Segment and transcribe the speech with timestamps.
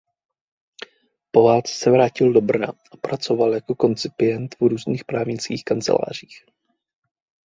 [1.31, 6.45] Po válce se vrátil do Brna a pracoval jako koncipient v různých právnických kancelářích.